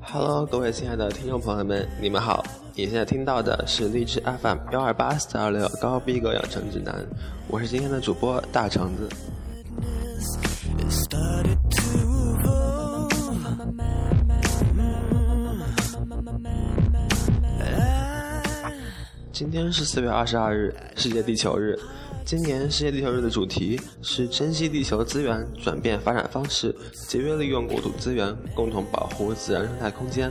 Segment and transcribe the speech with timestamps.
[0.00, 2.44] Hello，各位亲爱的听众朋友们，你们好！
[2.76, 7.04] 你现在听到的是荔枝 FM 幺二八四二六高逼格养成指南，
[7.48, 9.08] 我是今天的主播大橙子。
[19.32, 21.74] 今天是四月二十二日，世界地球日。
[22.22, 26.74] 今年世界地球日的主题是珍惜地球资源，转变发展方式，
[27.08, 30.30] 节约利用国土资源，共同保护自然生态空间。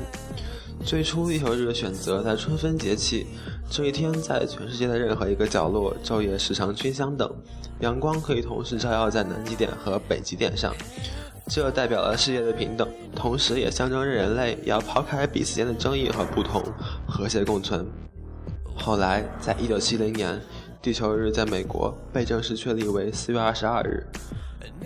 [0.86, 3.26] 最初，地球日的选择在春分节气
[3.72, 7.28] 这一天，在全世界的任何一个角落，昼夜时长均相等，
[7.80, 10.76] 阳光可以同时照耀在南极点和北极点上，
[11.48, 16.64] 这代表了世界的平等，同时也象征着人类要抛开彼此间的争议和不同，
[17.08, 17.84] 和谐共存。
[18.76, 20.40] 后来，在一九七零年，
[20.82, 24.04] 地球日在美国被正式确立为四月二十二日。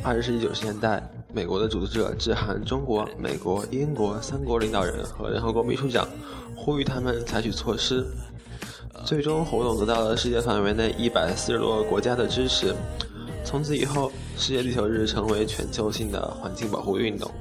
[0.04, 1.02] 二十世纪九十年代，
[1.34, 6.08] 美国的组织者致函中国、美国、英国三国领导人和联合国秘书长，
[6.56, 8.06] 呼吁他们采取措施。
[9.06, 12.76] 最终，活动得到了世界范围内一百四十多个国家的支持。
[13.44, 17.32] 从此以后，世界地球日成为全球性的环境保护运动。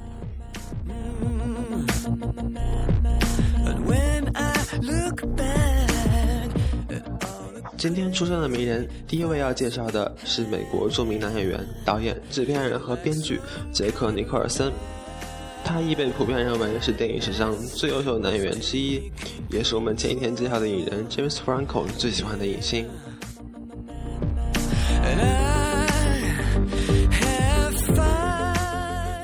[7.85, 13.39] 今天出生的名人，第一位要介绍的是美国著名男演员、导演、制片人和编剧
[13.71, 14.73] 杰克·尼克尔森。
[15.63, 19.11] 他亦被普遍认为是电影史上最优秀的男演员之一，
[19.51, 22.87] 也是我们前一天介绍的影人 James Franco 最喜欢的影星。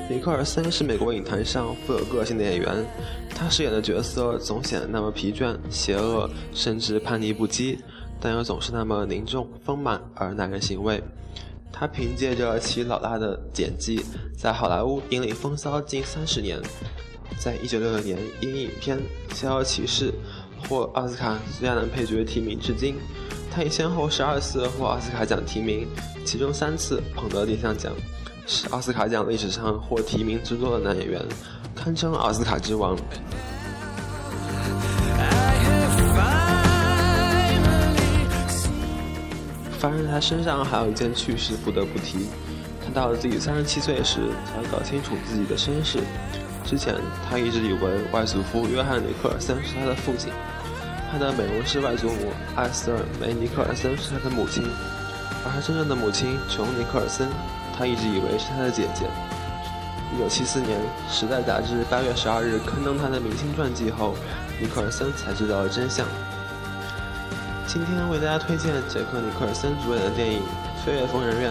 [0.07, 2.85] 尼克尔森是美国影坛上富有个性的演员，
[3.33, 7.79] 他饰演的角色总显得那么疲倦、邪恶，甚至叛逆不羁。
[8.21, 11.03] 但又总是那么凝重、丰满而耐人寻味。
[11.73, 14.05] 他凭借着其老辣的演技，
[14.37, 16.61] 在好莱坞引领风骚近三十年。
[17.39, 18.99] 在一九六六年，因影片
[19.33, 20.11] 《逍遥骑士》
[20.69, 22.95] 获奥斯卡最佳男配角提名至今。
[23.49, 25.87] 他已先后十二次获奥斯卡奖提名，
[26.23, 27.91] 其中三次捧得金像奖，
[28.45, 31.25] 是奥斯卡奖历史上获提名最多的男演员，
[31.75, 32.95] 堪称奥斯卡之王。
[39.81, 42.27] 发生在他身上还有一件趣事不得不提。
[42.85, 45.97] 他到了自己三十七岁时才搞清楚自己的身世。
[46.63, 46.93] 之前
[47.27, 50.31] 他一直以为外祖父约翰·尼克尔森是他的父亲，
[51.11, 54.63] 他的美容师外祖母艾斯尔梅·尼克尔森是他的母亲，
[55.43, 57.27] 而他真正的母亲琼·尼克尔森，
[57.75, 59.09] 他一直以为是他的姐姐。
[60.13, 60.79] 一九七四年，
[61.11, 64.13] 《时代》杂志八月十二日刊登他的明星传记后，
[64.61, 66.05] 尼克尔森才知道了真相。
[67.71, 70.41] 今天为大家推荐杰克·尼克尔森主演的电影
[70.85, 71.49] 《飞越疯人院》。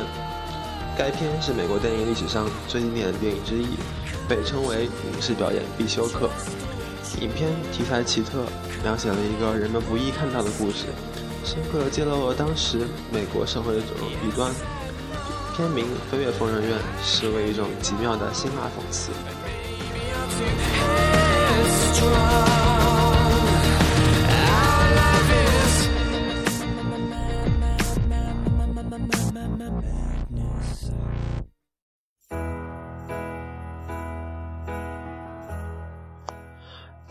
[0.95, 3.69] 该片是美国电影历史上最经典的电影之一，
[4.29, 6.29] 被称为影视表演必修课。
[7.23, 8.45] 影片题材奇特，
[8.85, 10.93] 描写了一个人们不易看到的故事，
[11.43, 14.53] 深刻揭露了当时美国社会的种种弊端。
[15.57, 19.11] 片名《飞越疯人院》是为一种极妙的辛辣讽刺。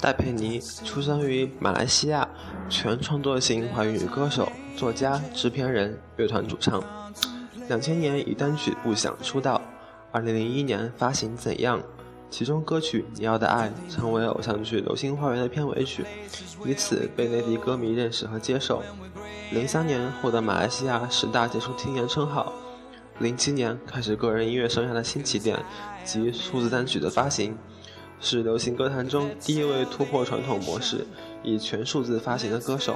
[0.09, 2.27] 戴佩妮出生于马来西亚，
[2.67, 6.83] 全创作型华语女歌手、作家、制片人、乐团主唱。
[7.67, 9.61] 两千年以单曲《不想》出道，
[10.11, 11.79] 二零零一年发行《怎样》，
[12.31, 16.03] 其中歌曲《你要的爱》成为偶像剧《流星花园》的片尾曲，
[16.65, 18.81] 以此被内地歌迷认识和接受。
[19.51, 22.51] 零三年获得马来西亚十大杰出青年称号，
[23.19, 25.59] 零七年开始个人音乐生涯的新起点
[26.03, 27.55] 及数字单曲的发行。
[28.21, 31.05] 是流行歌坛中第一位突破传统模式，
[31.43, 32.95] 以全数字发行的歌手。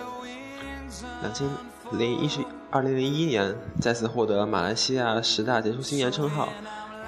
[1.22, 1.48] 两千
[1.92, 6.50] 零一十二零零一年再次获得马来西亚十大杰出青年称号，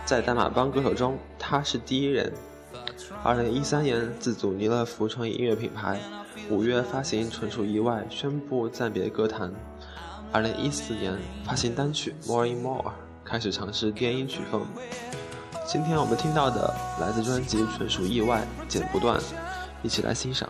[0.06, 2.32] 在大马帮歌手中他是第一人。
[3.24, 6.00] 二零一三年自组尼勒福创意音乐品牌，
[6.50, 9.52] 五月发行《纯属意外》，宣布暂别歌坛。
[10.32, 12.82] 二零一四年发行单曲《More in More》，
[13.24, 14.66] 开始尝试电音曲风。
[15.68, 16.72] 今天我们听到的
[17.02, 19.20] 来自专辑《纯属意外》，剪不断，
[19.82, 20.48] 一起来欣赏。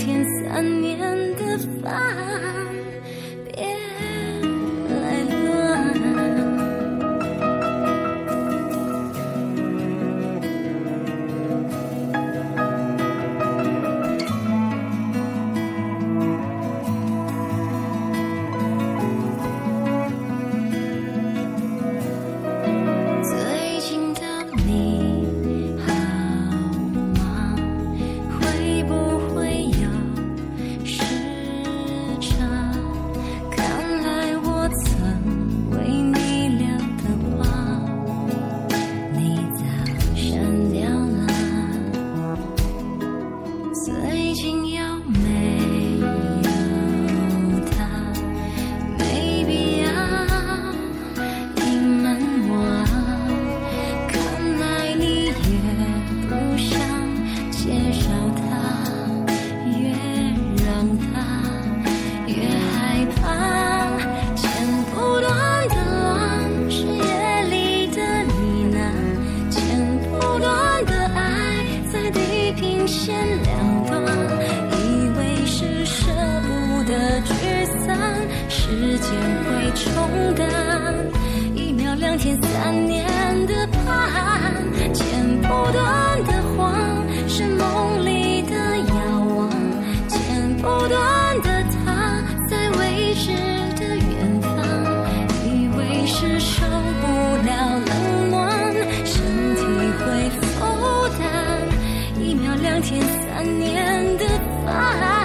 [0.00, 0.98] 天三年
[1.36, 1.90] 的发
[79.74, 80.46] 重淡
[81.54, 83.06] 一秒两天三年
[83.46, 84.52] 的盼，
[84.92, 85.04] 剪
[85.42, 86.74] 不断的谎，
[87.28, 88.94] 是梦里的遥
[89.36, 89.50] 望，
[90.08, 90.18] 剪
[90.56, 93.30] 不断的他在未知
[93.78, 94.48] 的远方，
[95.46, 96.66] 以为是受
[97.00, 97.06] 不
[97.46, 98.74] 了冷暖，
[99.04, 99.62] 身体
[99.98, 100.66] 会负
[101.18, 101.22] 担，
[102.20, 104.24] 一秒两天三年的
[104.66, 105.19] 盼。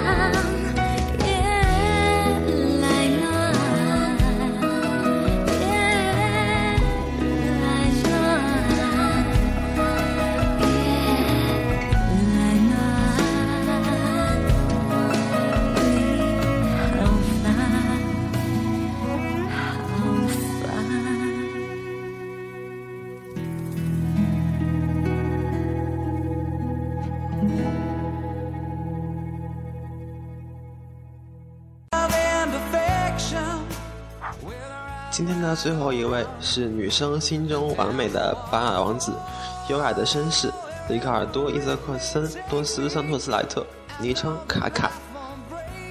[35.10, 39.12] 今天的最后一位是女生心中完美的巴尔王子，
[39.68, 40.52] 优雅的绅士
[40.88, 43.64] 里卡尔多·伊泽克森多斯桑托斯莱特，
[43.98, 44.90] 昵称卡卡。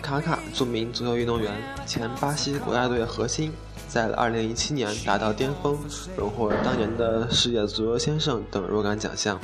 [0.01, 1.51] 卡卡，著名足球运动员，
[1.87, 3.51] 前巴西国家队核心，
[3.87, 5.75] 在2017年达到巅峰，
[6.15, 9.39] 荣获当年的世界足球先生等若干奖项。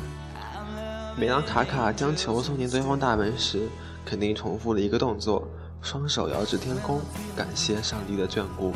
[1.17, 3.67] 每当卡卡将球送进对方大门时，
[4.05, 5.47] 肯定重复了一个动作：
[5.81, 7.01] 双手遥指天空，
[7.35, 8.71] 感谢上帝的眷顾。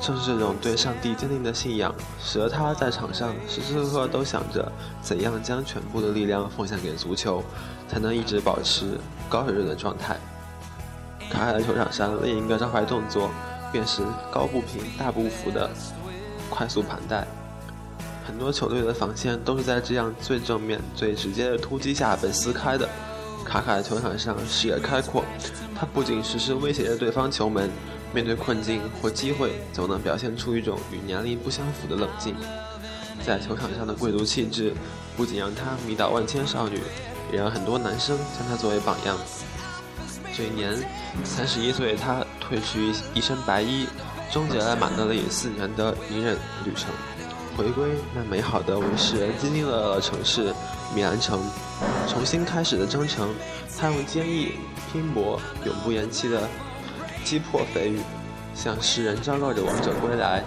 [0.00, 7.42] 正是这种对上帝坚定的信仰，使得他在场上时时刻刻都想着怎样将全部的力量奉献给足球，
[7.88, 8.98] 才能一直保持
[9.28, 10.16] 高水准的状态。
[11.30, 13.30] 卡卡的球场上另一个招牌动作，
[13.72, 15.68] 便是高不平大不服的
[16.48, 17.26] 快速盘带。
[18.26, 22.88] 很多球队的防线都是在这样最正面、最直接的突击下被撕开的。
[23.44, 25.24] 卡卡的球场上视野开阔，
[25.74, 27.70] 他不仅实时威胁着对方球门。
[28.12, 32.34] 面对困境或机会，总能表现出一种与年龄不相符的冷静。
[33.24, 34.72] 在球场上的贵族气质，
[35.16, 36.80] 不仅让他迷倒万千少女，
[37.32, 39.16] 也让很多男生将他作为榜样。
[40.34, 40.76] 这一年，
[41.24, 43.86] 三十一岁的他褪去一身白衣，
[44.30, 46.90] 终结了马德里四年的隐忍旅程，
[47.56, 50.54] 回归那美好的为世人津津乐道的城市——
[50.94, 51.40] 米兰城。
[52.06, 53.34] 重新开始的征程，
[53.78, 54.52] 他用坚毅、
[54.92, 56.48] 拼搏、永不言弃的。
[57.26, 57.98] 击破蜚语，
[58.54, 60.44] 向世人昭告着王者归来。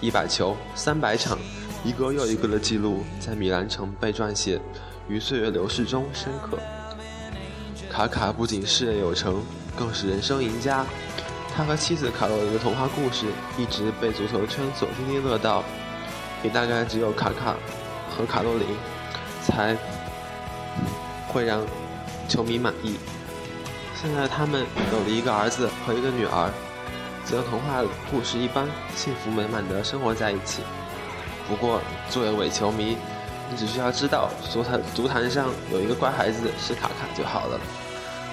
[0.00, 1.38] 一百球，三百场，
[1.84, 4.60] 一个又一个的记录在米兰城被撰写，
[5.08, 6.58] 于岁月流逝中深刻。
[7.88, 9.40] 卡卡不仅事业有成，
[9.76, 10.84] 更是人生赢家。
[11.54, 15.62] 他和妻子卡洛琳的童话故事一直被足球圈所津津乐道，
[16.42, 17.54] 也大概只有卡卡
[18.10, 18.66] 和卡洛琳
[19.44, 19.76] 才
[21.28, 21.64] 会让
[22.28, 22.96] 球迷满意。
[24.00, 26.48] 现在他们有了一个儿子和一个女儿，
[27.26, 28.64] 就像童话故事一般
[28.94, 30.62] 幸福美满的生活在一起。
[31.48, 32.96] 不过作为伪球迷，
[33.50, 37.58] 你只需要知道足坛足坛上有一个乖孩子是卡卡就好了。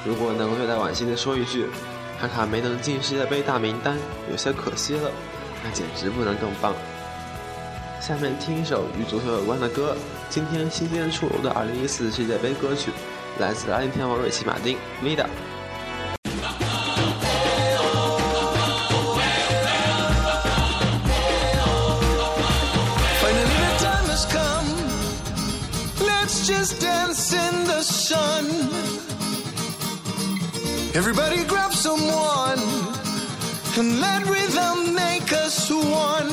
[0.06, 1.68] 如果能够略带惋惜的说一句，
[2.22, 3.98] 卡卡没能进世界杯大名单，
[4.30, 5.10] 有些可惜了，
[5.64, 6.76] 那简直不能更棒。
[8.00, 9.98] 下面听一首与足球有关的歌，
[10.30, 12.92] 今天新鲜出炉的2014世界杯歌曲，
[13.40, 15.24] 来自阿根廷王瑞奇·马丁《Vida》。
[30.96, 32.60] Everybody grab someone
[33.78, 36.32] and let rhythm make us one.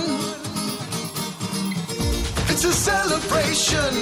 [2.49, 3.93] It's a celebration.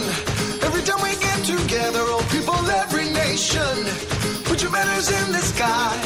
[0.60, 3.74] Every time we get together, all people, every nation.
[4.44, 5.96] Put your banners in the sky.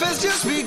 [0.00, 0.57] life is just me.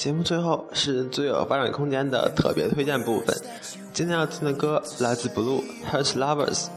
[0.00, 3.36] 节目最后是最有发展空间的特别推荐部分。
[3.92, 6.68] 今天要听的歌来自 Blue Hurt Lovers。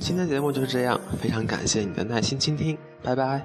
[0.00, 3.42] 今天节目就是这样，非常感谢你的耐心倾听，拜拜。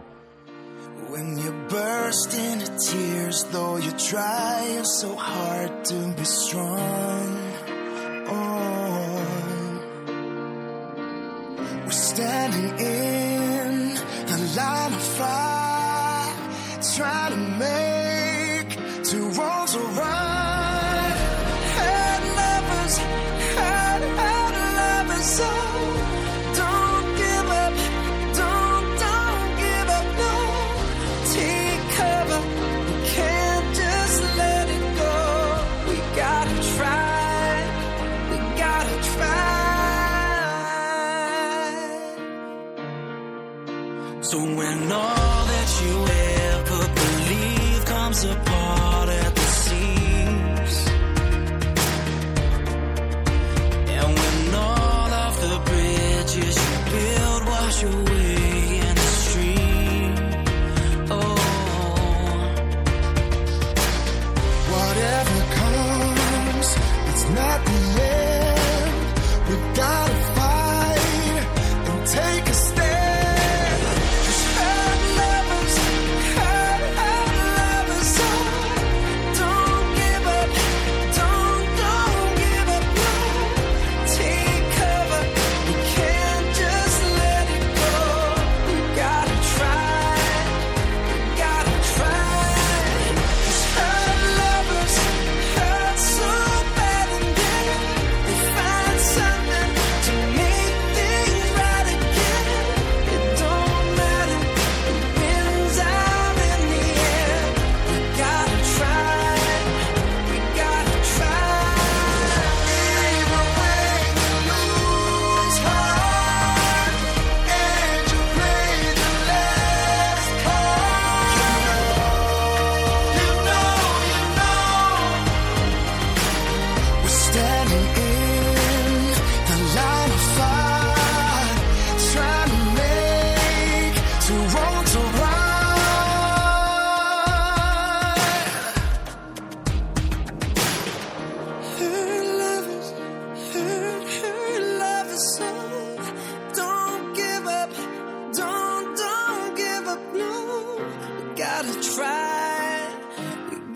[16.96, 17.97] two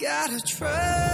[0.02, 1.11] gotta try.